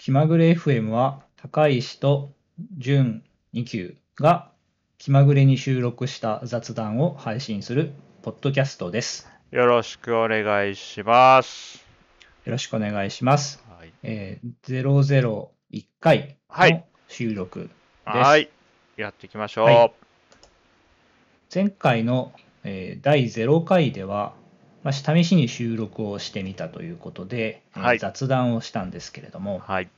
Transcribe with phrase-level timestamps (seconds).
[0.00, 2.32] 気まぐれ FM は高石と
[2.78, 4.50] 純2級が
[4.96, 7.92] 気まぐれに収録した雑談を配信する
[8.22, 9.28] ポッドキャストです。
[9.50, 11.84] よろしくお願いします。
[12.46, 13.62] よろしくお願いします。
[13.78, 13.92] はい。
[14.02, 17.70] えー、001回はいの収録です。
[18.06, 18.48] はい。
[18.96, 19.66] やっていきましょう。
[19.66, 19.92] はい
[21.54, 22.32] 前回の、
[22.64, 24.32] えー第0回では、
[24.82, 29.88] まあ、試しに収録をしてみたということで、えーはい雑談をしたんですけれども、はい。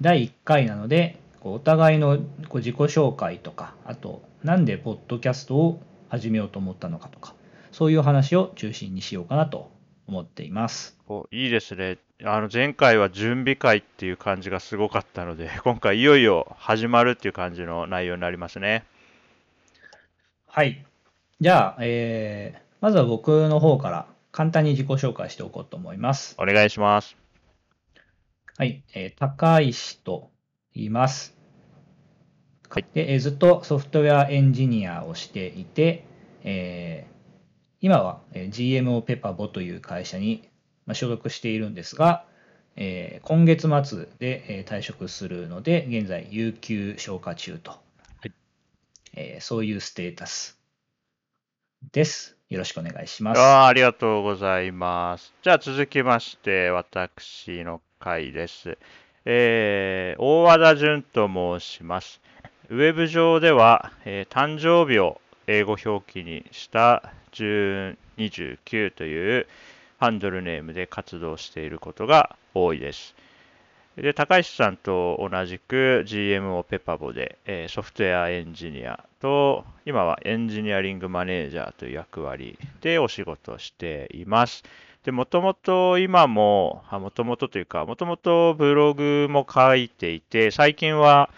[0.00, 2.18] 第1回なのでお互いの
[2.54, 7.34] 自己紹介とかあとなんでポッドキャストを始めようと思ったのかとか
[7.72, 9.70] そういう話を中心にしようかなと
[10.06, 10.96] 思っています。
[11.08, 11.98] おいいですね。
[12.24, 18.84] あの前回は準備会っていう感じがすごかったので、 今回いよいよ始まるっていう感じの内容になりますね。
[20.46, 20.84] はい。
[21.40, 26.36] じゃあ、えーまずは僕の方から簡単に自己紹介しておこうと思います。
[26.38, 27.16] お願いします。
[28.56, 28.82] はい。
[28.94, 30.30] えー高石と
[30.74, 31.36] 言います。
[32.68, 36.04] はいで、えーずっとソフトウェアエンジニアをしていて、
[36.44, 37.18] えー
[37.80, 40.48] 今はえー GMO ペパボという会社に
[40.86, 42.24] まあ所属しているんですが、
[42.76, 47.72] えー今月末でえー退職するので、現在、有給消化中と、
[48.24, 48.30] い
[49.14, 50.60] えーそういうステータス
[51.92, 52.37] です。
[52.48, 53.40] よろしくお願いします。
[53.40, 55.34] あありがとうございます。
[55.42, 58.78] じゃあ続きまして、私の回です。
[59.26, 62.20] えー大和田淳と申します。
[62.70, 69.46] ウェブ上では、えー誕生日を英語表記にした1029という
[69.98, 73.14] ハンドルネームで活動していることが多いです。
[74.02, 84.62] で高石さんと同じく GMO ペパボで、えーソフトウェアエンジニアと今はエンジニアリングマネージャーという役割でお仕事をしています。
[85.04, 91.30] で、もともと今も、もともとというか、もともとブログも書いていて、最近は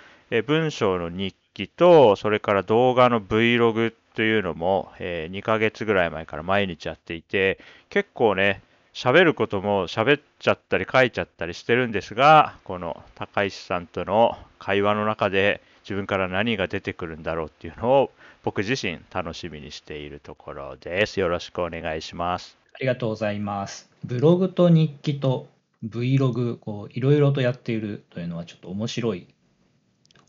[0.47, 7.59] 文章の日記と、それから動画の Vlog というのも、え2ヶ月ぐらい前から毎日やっていて、
[7.91, 8.61] 結構ね、
[9.01, 18.11] 喋ることも喋っちゃったり書いちゃったりしてるんですが、この高石さんとの会話の中で自分から何が出てくるんだろうっていうのを
[18.43, 21.19] 僕自身楽しみにしているところです。
[21.19, 22.59] よろしくお願いします。
[22.75, 23.89] ありがとうございます。
[24.05, 25.49] ブログと日記と
[25.83, 29.27] Vlog、こう、いろいろとやっているというのはちょっと面白い、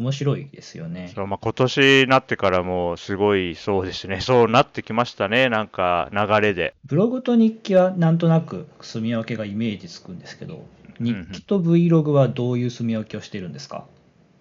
[0.01, 1.11] 面白いですよね。
[1.13, 4.19] そうまあ、今年になってからもすごいそうですね。
[4.21, 5.47] そうなってきましたね。
[5.49, 6.73] なんか流れで。
[6.85, 10.65] ブログと日記はなんとなく住み分けがイメージつくんですけど、
[10.99, 13.85] 日記と Vlog はどういう住み分けをしているんですか？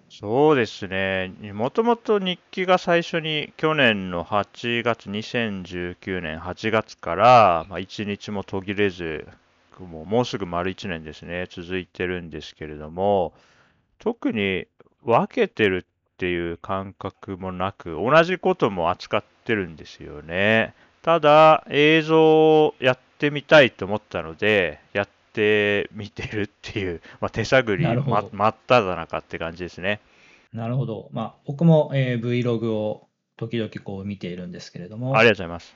[0.09, 1.31] そうですね。
[1.53, 9.25] もともと日記が最初に去年の8月、2019年8月から、まあ、1日も途切れず、
[9.79, 13.33] もうもうすぐ丸1年ですね、続いてるんですけれども、
[13.99, 14.65] 特に
[15.03, 20.73] 分けてるっていう感覚もなく、同じことも扱ってるんですよね。
[21.01, 29.99] ただ、映像をやってみたいと思ったので、やってみてるっていう、まあ、手探り、ま、真っ只中って感じですね。
[30.53, 31.09] なるほど。
[31.11, 33.07] まあ、僕も、えー Vlog を
[33.37, 35.75] 時々こう見ているんですけれども、ありがとうございます。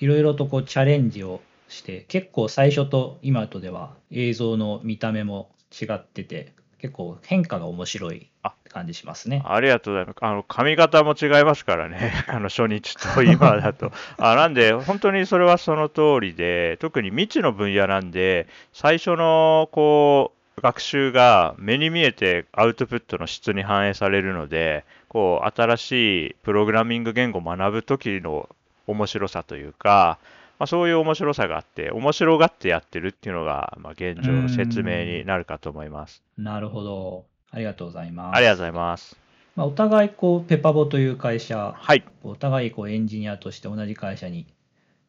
[0.00, 8.28] いろいろとこうチャレンジをして、結構最初と今とでは映像の見た目も違ってて、結構変化が面白い
[8.68, 9.40] 感じしますね。
[9.46, 10.16] ありがとうございます。
[10.20, 12.12] あの、髪型も違いますからね。
[12.26, 13.92] あの、初日と今だと。
[14.18, 28.48] あ、なんで、本当にそれはその通りで、特に未知の分野なんで、最初の、こう、学習が目に見えてアウトプットの質に反映されるので、こう、新しいプログラミング言語を学ぶ時の
[28.88, 30.18] 面白さというか、
[30.62, 36.22] まあ、そういう面白さがあって、面白がってやってるっていうのが、まあ、現状の説明になるかと思います。
[36.38, 37.26] なるほど。
[37.50, 38.36] ありがとうございます。
[38.36, 39.16] ありがとうございます。
[39.56, 42.04] まあ、お互いこうペパボという会社、はい。
[42.22, 44.46] お互いこうエンジニアとして同じ会社に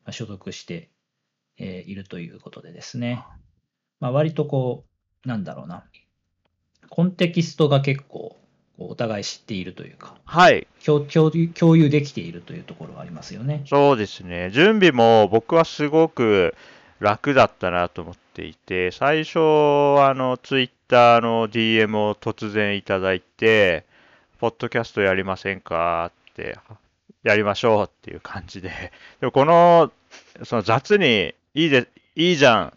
[0.06, 0.90] まあ所属して、
[1.59, 3.24] えーいるということでですね、
[4.00, 4.85] まあ、割とこ
[5.24, 5.84] う、なんだろうな、
[6.90, 8.40] コンテキストが結構
[8.78, 10.67] お互い知っているというかはい。
[10.84, 13.64] 共共有、共有できているというところがありますよね。
[13.67, 14.49] そうですね。
[14.52, 16.55] 準備も僕はすごく
[16.99, 23.85] 楽だったなと思っていて、最初、あの、ツイッターの DM を突然いただいて、
[24.40, 26.58] ポッドキャストやりませんかって、
[27.23, 28.70] やりましょうっていう感じで。
[29.20, 29.91] でもこの、
[30.43, 32.73] その雑に、いいで、いいじゃん、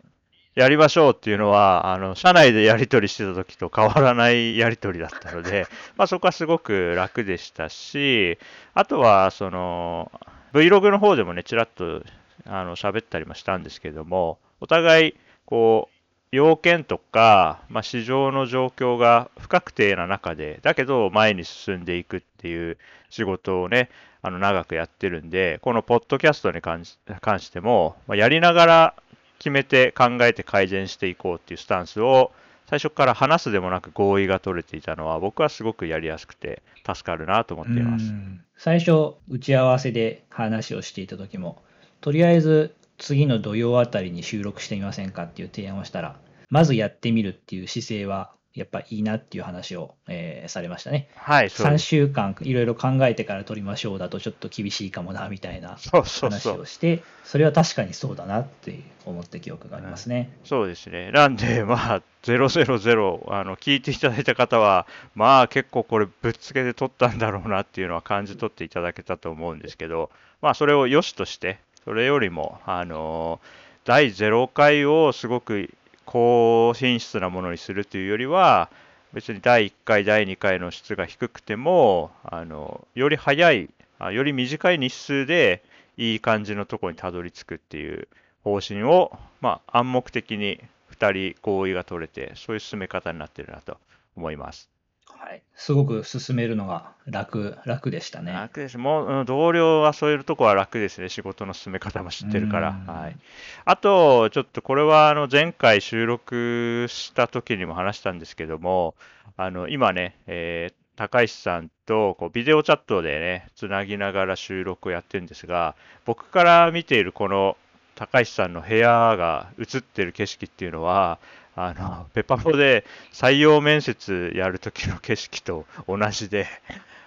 [0.56, 5.66] やりましょうっていうのは、あの、社内でやり取りしてた時と変わらないやり取りだったので、
[5.98, 8.38] まあそこはすごく楽でしたし、
[8.72, 10.10] あとは、その、
[10.54, 12.02] Vlog の方でもね、ちらっと、
[12.46, 15.14] あの、喋ったりもしたんですけども、お互い、
[15.44, 15.96] こう、
[16.32, 22.78] 要件とか、まあ、市場の状況が不確定な中で、だけど前に進んでいくっていう
[23.10, 23.90] 仕事をね、
[24.22, 28.94] あの長くやってるんで、このポッドキャストに関しても、まあ、やりながら
[29.38, 32.32] 決めて考えて改善していこうっていうスタンスを
[32.68, 38.12] 最初から話すでもなく合意が取れていたのは僕はすごくやりやすくて助かるなと思っています。
[38.56, 41.62] 最初打ち合わせで話をしていた時も
[42.00, 46.16] とりあえず次の土曜あたりに収録してみませんかっていう提案をしたら
[46.48, 51.08] まずやってみるっていう姿勢はやっぱいいなっていう話を、えー、されましたね。
[51.14, 60.30] はい、3週間いろいろ考えてから取りましょうだとちょっと厳しいかもなみたいな話をしてそれは確かにそうだなって思った記憶がありますね。
[60.40, 61.10] うん、そうですね。
[61.12, 70.10] なんで、まあ、000あの聞いていただいた方は、まあ結構これぶっつけで取ったんだろうなっていうのは感じ取っていただけたと思うんですけど、
[70.40, 73.40] まあそれを良しとして、それよりも、あの
[73.84, 75.70] 第0回をすごく
[76.06, 78.70] 高品質なものにするというよりは、
[79.12, 83.68] 別に第1回、第2回の質が低くても、あのより早い、
[84.12, 85.62] より短い日数で
[85.96, 88.08] いい感じのとこにたどり着くっていう
[88.44, 90.60] 方針を、まあ、暗黙的に
[90.92, 93.78] 2人合意が取れて、そういう進め方になってるなと
[94.16, 94.75] 思います。
[95.08, 98.32] はい、すごく進めるのが楽、楽でしたね。
[98.32, 98.78] 楽です。
[98.78, 101.08] もう、同僚はそういうとこは楽ですね。
[101.08, 102.72] 仕事の進め方も知ってるから。
[102.72, 103.16] はい。
[103.64, 108.94] あと、ちょっとこれは、あの、前回収録した時にも話したんですけども、
[109.36, 115.76] あの、今ね、えー、高石さんとこうビデオチャットでね、つなぎながら収録をやってるんですが、
[116.06, 117.56] 僕から見ているこの
[117.94, 121.18] 高石さんの部屋が映ってる景色っていうのは、
[121.56, 126.46] あの、ペパポで採用面接やるときの景色と同じで、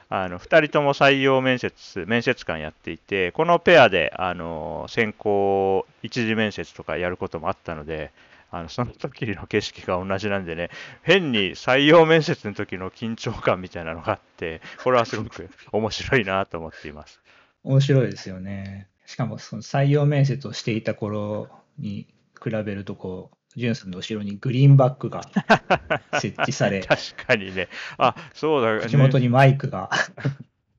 [0.10, 8.12] あの、二人とも採用面接、面接官やっていて、このペアで、あの、先行一次面接とかやることもあったので、
[8.50, 10.72] あの、その時の景色が同じなんでね、
[11.04, 17.19] 変に採用面接の時の緊張感みたいなのがあって、これはすごく面白いなと思っています。
[17.63, 18.88] 面白いですよね。
[19.06, 22.07] しかも、その採用面接をしていた頃に
[22.44, 25.22] 比べると、こう、ジュンさんの後ろにグリーンバックが
[26.19, 27.68] 設置され、確かにね。
[27.98, 28.81] あ、そうだ、ね。
[28.81, 29.90] 口元にマイクが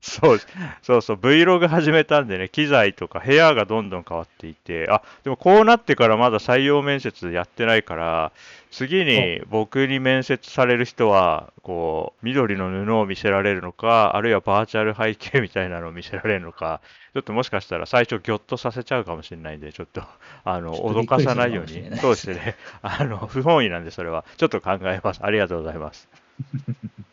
[0.01, 0.39] そう、
[0.81, 8.31] そうそう、Vlog 始めたんでね、機材とか部屋がどんどん変わっていて、あ、でもこうなってからまだ採用面接やってないから、
[8.71, 16.81] 次に僕に面接される人は、こう、緑の布を見せられるのか、あるいはバーチャル背景みたいなのを見せられるのか、
[17.13, 20.01] ちょっともしかしたら最初ギョッとさせちゃうかもしれないんで、ちょっと、
[20.43, 21.95] あの、脅かさないように。
[21.97, 22.55] そうですね。
[22.81, 24.25] あの、不本意なんで、それは。
[24.37, 25.19] ちょっと考えます。
[25.21, 26.09] ありがとうございます。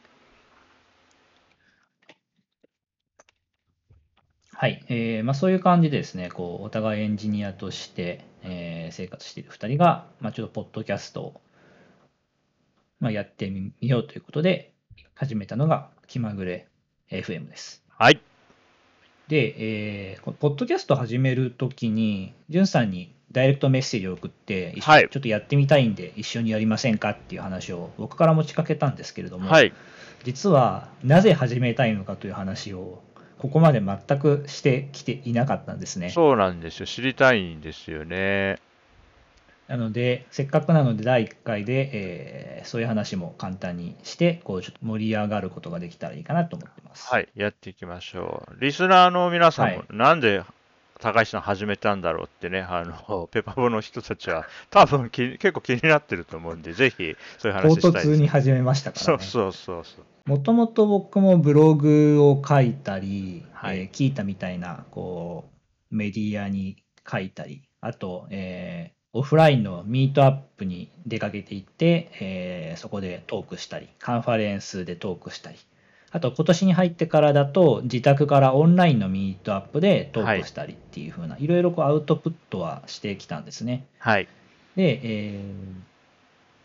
[4.61, 11.41] はい、えーまあ、そういう感じでですね、こうお互いエンジニアとして、えー、生活している2人が、まあ、ちょっとポッドキャストを、
[12.99, 14.73] まあ、やってみようということで、
[15.15, 16.67] 始めたのが気まぐれ
[17.09, 17.85] FM です。
[17.89, 18.21] はい。
[19.29, 19.55] で、
[20.11, 29.73] えー、ポッドキャスト始めるときに、じゅんさんにダイレクトメッセージを送って、はい、ちょっとやってみたいんで、一緒にやりませんかっていう話を僕から持ちかけたんですけれども、はい、
[30.25, 33.03] 実はなぜ始めたいのかという話を
[33.39, 36.11] ここまで全くしてきていなかったんですね。
[36.11, 36.87] そうなんですよ。
[36.87, 38.59] 知りたいんですよね。
[39.69, 47.07] なので、せっかくなので第1回で、えー、そういう話も簡単にして、こうちょっと盛り上がることができたらいいかなと思ってます。
[47.09, 48.57] はい、やっていきましょう。
[48.61, 50.43] リスナーの皆さんも、なんで
[51.01, 58.07] 高橋さん始めたんだろうってね、あの、 ペパボの人たちは 多分き結構気になってると思うんで、ぜひそういう話したいです。
[58.07, 59.23] 唐突に始めましたからね。
[59.23, 65.49] そうそうそうもともと僕もブログを書いたり、はい、えー、聞いたみたいな、こ
[65.91, 75.57] う、メディアに書いたり、あと、えー、オフラインのミートアップに出かけていって、えー、そこでトークしたり、カンファレンスでトークしたり、
[76.11, 83.87] あと今年に入ってからだと自宅からオンラインのミートアップでトークしたりっていう風な、はい、いろいろこうアウトプットはしてきたんですね。
[83.99, 84.29] はい。
[84.77, 85.88] で、えー、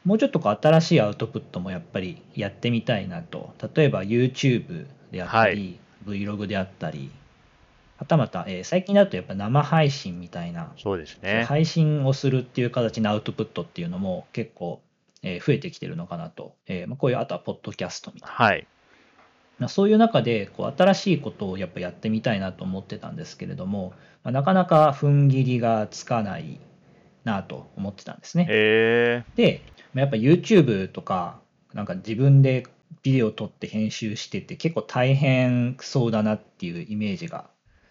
[0.06, 3.54] もうちょっとこう新しいアウトプットもやっぱりやってみたいなと。
[3.76, 7.10] 例えば YouTube であったり、はい、Vlog であったり、
[7.98, 11.44] はたまた、えー、最近だとやっぱ生配信みたいな、そうですね。
[11.44, 14.82] 配信をするっていう形のアウトプットっていうのも結構、
[15.22, 16.56] えー、増えてきてるのかなと。
[16.68, 18.36] えーまあ、こういう、あとはポッドキャストみたいな。
[18.36, 18.68] はい。
[19.70, 23.94] そういう中でこう新しいことをやっぱやってみたいなと思ってたんですけれども、
[24.24, 26.60] まあ、なかなか踏ん切りがつかない
[27.24, 28.46] なと思ってたんですね。
[29.36, 31.40] で、まあ、やっぱ YouTube とか
[31.74, 32.66] なんか自分で
[33.02, 37.50] ビデオ撮って編集してて結構大変そうだなっていうイメージが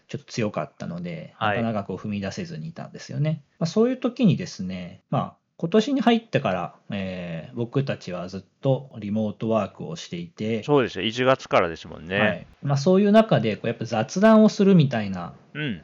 [0.09, 3.43] ちょっと強かったので、なかなかこう踏み出せずにいたんですよね。
[3.59, 11.05] まあ、そういう時にですね、まあ、今年に入ってから、えー僕たちはずっとリモートワークをしていて、そうですね。
[11.05, 12.19] 1月からですもんね。
[12.19, 15.83] はいまあ、そういう中でこうやっぱ雑談をするみたいなうん。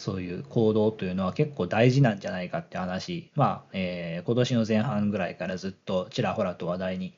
[0.00, 7.14] そういう行動というのは結構大事なんじゃないかって話、まあえー今年の前半ぐらいからずっとちらほらと話題に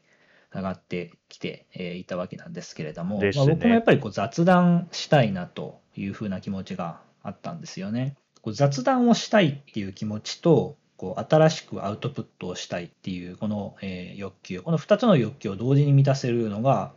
[0.54, 8.16] 上がってきて、えーいたわけなんですけれども、まあ、僕もやっぱりこう雑談したいなというふうな気持ちがあったんですよね。
[8.42, 16.92] こう雑談をしたいっていう気持ちとこう新しくアウトプットをしたいっていうこの、えー欲求この2つの欲求を同時に満たせるのが、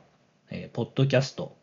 [0.49, 1.55] えーポッドキャスト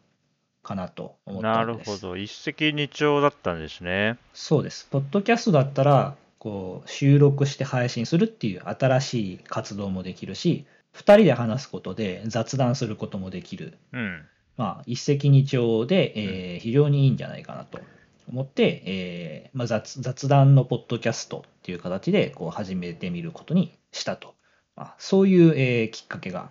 [0.63, 1.75] かなと思ったなんる。
[1.85, 2.17] ほど。
[2.17, 4.19] 一石二鳥だったんですね。
[4.33, 4.87] そうです。
[4.91, 13.79] ポッドキャストだったら、こう、収録して配信するっていう新しい活動もできるし、二人で話すことで雑談することもできる。
[13.93, 14.25] うん。
[14.57, 16.13] まあ、一石二鳥で、
[16.55, 17.81] えー非常にいいんじゃないかなと
[18.29, 24.35] 思って、えーまあ、雑雑談のポッドキャストっていう形でこう始めてみることにしたと。
[24.77, 26.51] まあ、そういう、えーきっかけが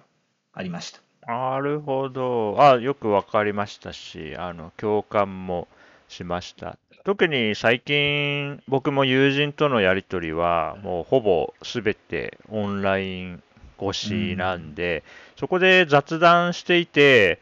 [0.53, 0.99] ありました。
[1.27, 2.55] なるほど。
[2.59, 5.67] あ、よくわかりましたし、あの、共感も
[6.07, 6.77] しました。
[7.03, 13.43] 特に最近、僕も友人とのやりとりは、もうほぼすべてオンライン
[13.81, 15.03] 越しなんで、
[15.35, 17.39] そこで雑談していて、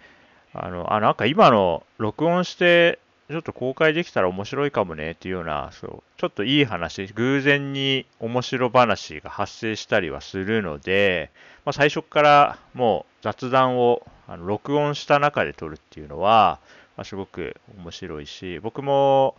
[0.54, 11.30] あの、あ、なんか今の録音して、ちょっと公開できたら面白いかもねっていうような、そう、ちょっといい話、偶然に面白話が発生したりはするので、
[11.64, 16.60] まあ、最初からもう雑談をあの録音した中で撮るっていうのは、
[16.98, 19.36] まあ、すごく面白いし、僕も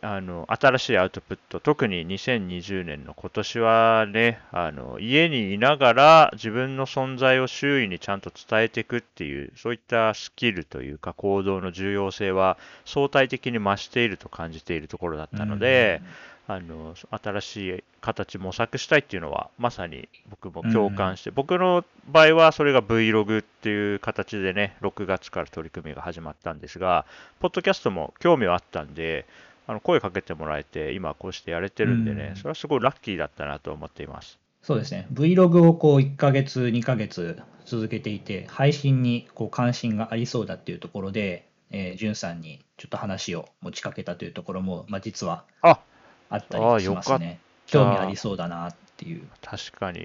[0.00, 16.00] あの新しいアウトプット、特に2020年の今年はね、あの家にいながら自分の存在を周囲にちゃんと伝えていくっていう、そういったスキルというか行動の重要性は相対的に増していると感じているところだったので、
[16.48, 27.04] あの新しい形模索したいっていうのはまさに僕も共感して、僕の場合はそれが Vlog っていう形でね6月から取り組みが始まったんですが
[27.40, 29.24] ポッドキャストも興味はあったんで
[29.66, 35.08] あの声かけてもらえて今こうしてやれてるんでね、うんそれはすごいラッキーだったなと思っていますそうですね。
[35.12, 45.80] Vlog をこう1ヶ月、2ヶ月続けていて、配信にこう関心がありそうだっていうところで、えー、じゅんさんにちょっと話を持ちかけたというところも、まあ、実はあ
[46.28, 47.40] あったりしますあね。
[47.66, 49.22] た興味ありそうだなっていう。
[49.42, 50.00] 確かに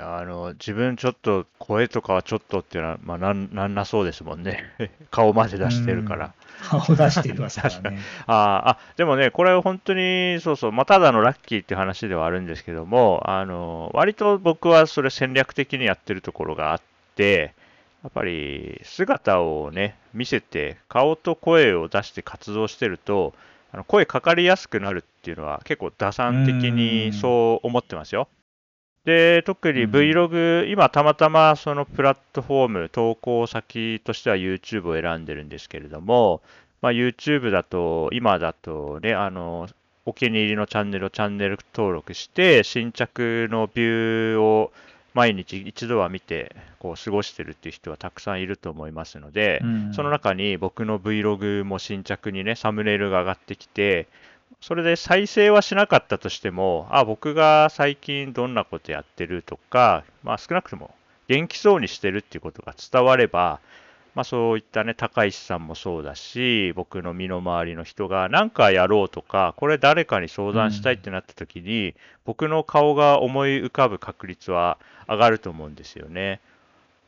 [0.00, 4.64] あの自分ちょっと声とかはちょっとっていうのは、まあ、なんなんなそうですもんね
[5.10, 7.98] 顔まで出してるから、顔出していますからね。
[8.26, 16.80] あーあ、でもね、これ本当に、そうそう、まあ、ただのラッキーっていう話ではあるんですけども、あの、割と僕はそれ戦略的にやってるところがあっ
[17.14, 17.54] て、
[18.02, 23.34] やっぱり姿をね、見せて、顔と声を出して活動してると、
[23.72, 28.28] あの声かかりやすくなるっていうのは結構打算的にそう思ってますよ。
[29.08, 29.90] で、特にうん。
[29.90, 36.42] Vlog、今たまたまそのプラットフォーム、投稿先としては YouTube を選んでるんですけれども、
[36.82, 39.66] まあ、YouTube だと、今だとね、あの、
[40.04, 44.72] お気に入りのチャンネルをチャンネル登録して、新着のビューを
[45.14, 49.94] 毎日一度は見て、こう過ごしてるっていう人はたくさんいると思いますので、うん。
[49.94, 54.06] その中に僕の Vlog も新着にね、サムネイルが上がってきて、
[54.60, 60.94] それで再生はしなかったとしても、あ、僕が最近どんなことやってるとか、まあ少なくとも
[61.28, 63.60] 元気そうにしてるっていうことが伝われば、
[64.14, 76.40] まあそういったね、高石さんもそうだし、僕の身の回りの人が何かやろうとか、これ誰かに相談したいってなった時に、僕の顔が思い浮かぶ確率は上がると思うんですよね。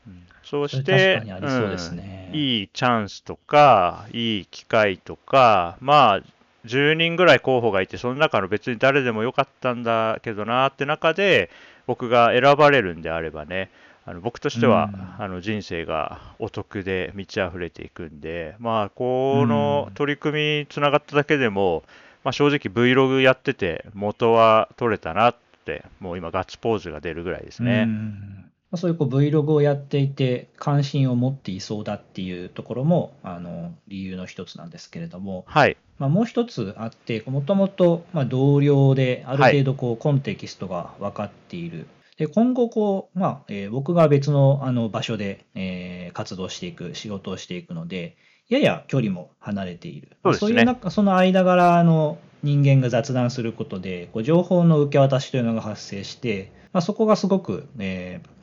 [0.06, 6.22] うんそうして、そうねうんいいチャンスとか、いい機会とか、まあ、
[6.66, 11.50] 10人ぐらい候補がいて、その中の別に誰でもよかったんだけどなって中で、
[11.86, 13.70] 僕が選ばれるんであればね、
[14.06, 15.24] あの僕としては、うん。
[15.24, 21.84] あの人生がお得で満ち溢れていくんで、まあ、このうん取り組みつながっただけでも、
[22.24, 27.84] まあ、正直 Vlog やってて元は取れたなって、もう今ガッツポーズが出るぐらいですね。
[27.86, 35.76] うんまあそういうこう Vlog をやっていて関心を持っていそうだっていうところもあの理由の一つなんですけれども、はい。
[35.98, 41.86] まあ、もう一つあってもともとまあ同僚である程度こうコンテキストが分かっている、
[42.16, 48.16] で今後こう、まあえー僕が別のあの場所で、えー活動していく仕事をしていくので
[48.48, 50.16] やや距離も離れている。
[50.24, 50.60] そうですね。
[50.60, 58.39] いう中その間柄の人間が雑談することでこう情報の受け渡しというのが発生して、まあ、そこがすごく、えー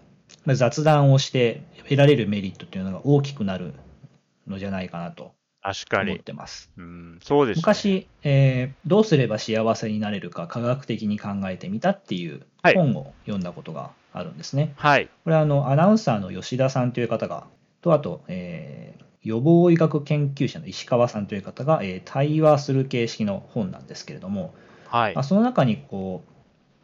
[0.48, 3.74] まあ雑談をして得られるメリットというのが大きくなる
[4.48, 6.24] のじゃないかなと確かに思っ。
[6.24, 6.72] てます。
[6.78, 7.62] うん、そうです、ね。
[7.62, 14.74] 昔、えーどうすれば幸せになれるか科学的に考えてみたっていうはい本を読んだことがあるんですね。
[14.78, 15.10] はい。
[15.26, 17.48] これはあのアナウンサーの吉田さんという方が、
[17.82, 25.24] とあと、えー予防医学研究者の石川さんという方が、えー対話する形式の本なんですけれども、はいまあ、。
[25.26, 26.24] その中にこ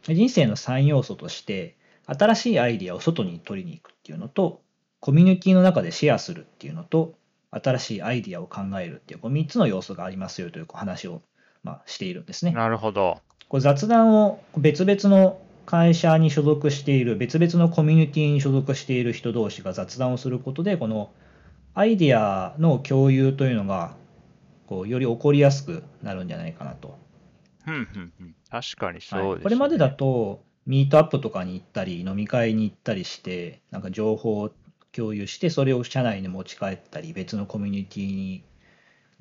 [0.06, 1.76] う人生の3要素として
[2.06, 4.60] 新しいアイディアを外に取りに行くっていうのと
[5.00, 7.14] コミュニティの中でシェアするっていうのと
[7.50, 11.22] 新しいアイディアを考えるっていうこの3つの要素がありますよという話を、
[11.62, 12.52] まあ、しているんですね。
[12.52, 13.20] なるほど。
[13.48, 21.10] こう雑談を別々の会社に所属している別々のコミュニティに所属している人同士が雑談をすることでこの
[21.74, 23.94] アイディアの共有というのが
[24.66, 26.98] こうより起こりやすくなるんじゃないかなと
[27.66, 28.34] うんうんうん。
[28.50, 34.50] 確かにそうです、ねはいこれまでだと、ミートアップとかに行ったり、飲み会に行ったりして、なんか情報を
[34.92, 38.44] 共有して、それを社内に持ち帰ったり、別のコミュニティに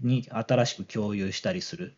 [0.01, 1.93] に新しく共有したりする、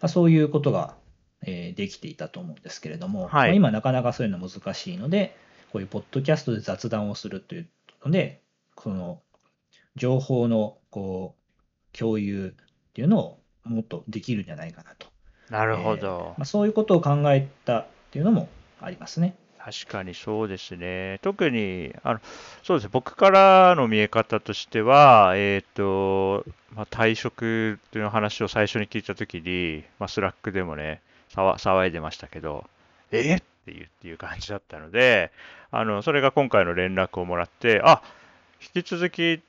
[0.00, 0.96] まあ、そういうことが、
[1.44, 5.36] えーできていたと思うんですけれども、はいまあ今なかなかそういうの難しいので、
[5.72, 7.68] こういうポッドキャストで雑談をするという
[8.04, 8.42] ので、
[8.76, 9.22] この
[9.96, 15.08] 情報のこう共有っていうのをもっとできるんじゃないかなと。
[15.50, 16.34] なるほど。
[16.38, 18.48] まあ、そういうことを考えたっていうのも
[18.82, 19.34] ありますね。
[19.58, 21.20] 確かにそうですね。
[21.22, 22.20] 特に、あの、
[22.64, 22.90] そうですね。
[22.92, 31.00] 僕からの見え方としては、えっ、と、まあ、退職という話を最初に聞いたときに、まあ、 Slack でもね、
[31.32, 32.64] 騒いでましたけど、
[33.12, 35.30] えっていうっていう感じだったので、
[35.70, 38.02] あの、それが今回の連絡をもらって、あ、
[38.74, 39.40] 引き続き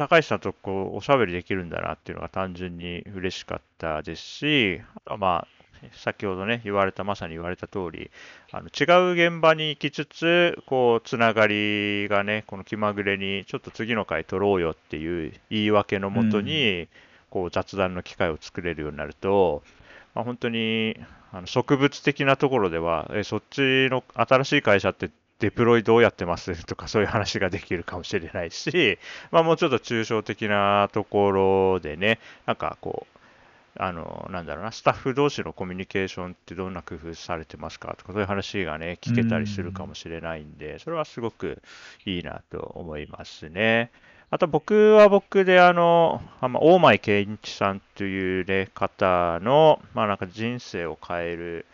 [0.00, 5.59] 高橋さんとこうおしゃべりできるんだなっていうのが単純に嬉しかったですし、あまあ、
[5.92, 8.10] 先ほどね、言われた、まさに言われた通り、
[8.52, 16.88] あの違う現場に行きつつ、こう、つながりがね、この気まぐれに、ちょっと次の回取ろうよっていう言い訳のもとに、
[17.30, 19.62] こう、雑談の機会を作れるようになると、
[20.14, 20.96] まあ、本当に
[21.32, 28.98] あの植物的なところでは、えそっちの新しい会社ってデプロイどうやってます とかそういう話ができるかもしれないし、
[29.30, 33.19] まあ、もうちょっと抽象的なところでね、なんかこう、
[33.78, 41.62] あの、なんだろうな、スタッフ同士のコミュニケーションってどんな工夫されてますかとか、そういう話がね、聞けたりするかもしれないんで、それはすごく
[42.04, 43.90] いいなと思いますね。
[44.32, 51.66] あと僕は僕であの、あまあ、大前健一さんという、ね、方の、まあなんか人生を変える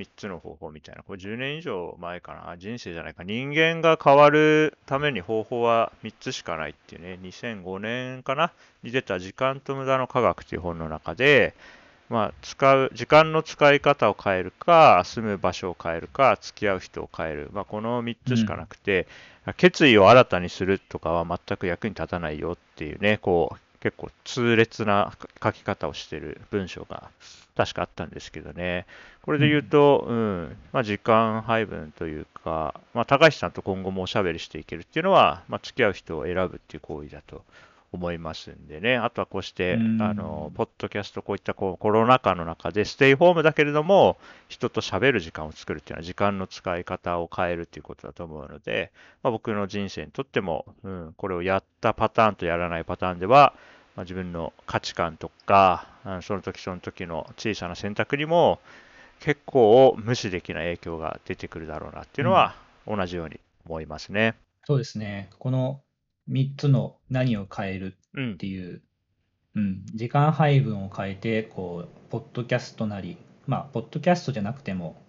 [0.00, 11.54] 3つの方法みたいな、これ10年以上前かな、あ人生じゃないか、人間が変わるために方法は3つしかないっていうね、2005年かな、に出た時間と無駄の科学という本の中で、
[12.08, 17.50] まあ、使う、時間の使い方を変えるか、住む場所を変えるか、付き合う人を変える。
[17.52, 19.06] まあ、この3つしかなくて、
[19.56, 25.12] 決意を新たにするとかは全く役に立たないよっていうね、こう、結構痛烈な
[25.42, 27.10] 書き方をしてる文章が
[27.56, 28.86] 確かあったんですけどね。
[29.22, 37.42] これで言うと、うん、まあ、時間配分というか、まあ、高橋さんと今後もおしゃべりしていけるっていうのは、まあ、付き合う人を選ぶっていう行為だと
[37.92, 38.96] 思いますんでね。
[38.96, 44.16] あとはこうして、うんあの、ポッドキャスト、こういったこうコロナ禍の中で、ステイホームだけれども、
[44.48, 53.54] 人と喋る時間を作るっていうのは、時間の使い方を変えるっていうことだと思うので、まあ、僕の人生にとっても、うん、これをやったパターンとやらないパターンでは、
[53.96, 58.60] まあ、自分の価値観とか、うんその時その時の小さな選択にも、
[59.18, 62.54] 結構無視できない影響が出てくるだろうなっていうのは、
[62.86, 64.34] 同じように思いますね。
[64.64, 65.28] そうですね。
[65.38, 65.82] この
[66.30, 68.36] 3つの何を変えるうんっ。
[68.36, 68.82] ていう、
[69.56, 73.16] うん、時間配分を変えて、こう、ポッドキャストなり、
[73.46, 75.02] まあ、ポッドキャストじゃなくても、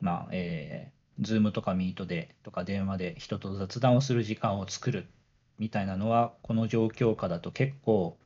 [0.00, 5.06] まあ、えー、ズームとかミートでとか電話で人と雑談をする時間を作る
[5.58, 8.16] みたいなのは、この状況下だと結構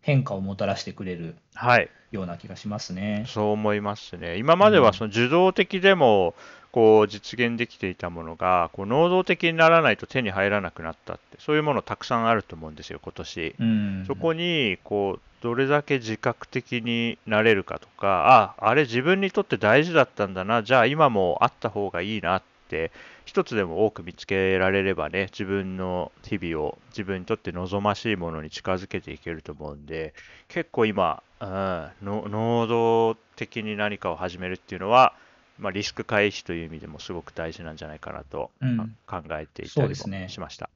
[0.00, 1.88] 変化をもたらしてくれるはい。
[2.10, 3.24] ような気がしますね。
[3.26, 4.38] そう思いますね。
[4.38, 6.34] 今まではその受動的でも
[6.72, 13.54] こう実現できていたものがこう能動的にならないと手に入らなくなったってそういうものたくさんあると思うんですよ今年。
[13.58, 14.04] うん。
[14.06, 22.46] そこにこうどれだけ自覚的になれるかとかああれ自分にとって大事だったんだなじゃあ今もあった方がいいなって
[23.24, 30.14] 一つでも多く見つけられればね自分の日々を自分にとって望ましいものに近づけていけると思うんで
[30.48, 35.14] 結構今、うん、の能動的に何かを始めるっていうのは、
[35.58, 39.94] まあ、リスク回避という意味でもすごく大事なんじゃないかなとうん考えていたりも
[40.28, 40.70] しました。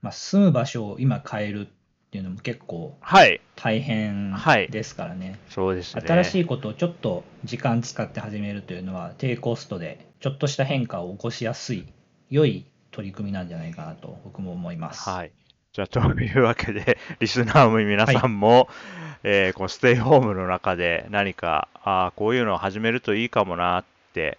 [0.00, 1.68] まあ、住む場所を今変える
[2.08, 5.38] っていうのも結構はい、大変はいですからね。
[5.50, 6.02] そうですね。
[6.06, 11.86] 新しいことをちょっと時間使って始めるというのは低コストでちょっとした変化を起こしやすい
[12.30, 15.08] 良い取り組みなんじゃないかなと僕も思います。
[15.08, 15.32] はい。
[15.74, 18.68] じゃあ、というわけで、リスナーも皆さんも、
[19.22, 24.38] えーこうステイホームの中で何か、ああ、こういうのを始めるといいかもなって、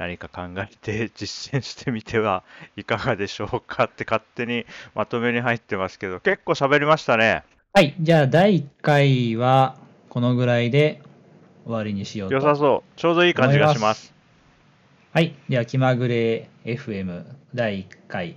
[0.00, 2.42] 何か考えて実践してみては
[2.74, 7.44] いかがでしょうかって勝手にまとめに入ってますけど、結構喋りましたね。
[7.74, 7.94] はい。
[8.00, 9.76] じゃあ、第1回は
[10.08, 11.02] このぐらいで
[11.66, 12.34] 終わりにしようと。
[12.34, 12.98] 良さそう。
[12.98, 14.14] ちょうどいい感じがします。
[15.12, 15.34] はい。
[15.50, 18.36] では、気まぐれ FM 第1回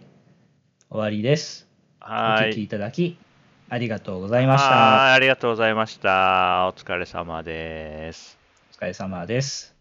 [0.89, 1.69] 終わりです。
[2.01, 2.49] おはい。
[2.51, 3.17] 聞きいただき
[3.69, 4.69] ありがとうございました。
[4.69, 6.67] はいありがとうございました。
[6.67, 8.37] お疲れ様です。
[8.73, 9.71] お疲れ様です。